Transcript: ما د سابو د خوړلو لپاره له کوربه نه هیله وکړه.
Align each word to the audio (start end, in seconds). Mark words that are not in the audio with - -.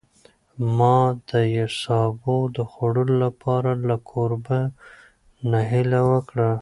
ما 0.77 0.97
د 1.29 1.31
سابو 1.81 2.37
د 2.55 2.57
خوړلو 2.71 3.15
لپاره 3.25 3.71
له 3.87 3.95
کوربه 4.09 4.59
نه 5.49 5.59
هیله 5.71 6.01
وکړه. 6.11 6.51